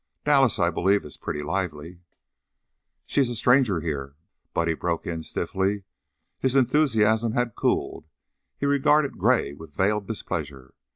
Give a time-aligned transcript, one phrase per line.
[0.25, 1.99] Dallas, I believe, is a pretty lively"
[3.05, 4.15] "She's a stranger here,"
[4.51, 5.83] Buddy broke in, stiffly.
[6.39, 8.07] His enthusiasm had cooled;
[8.57, 10.73] he regarded Gray with veiled displeasure.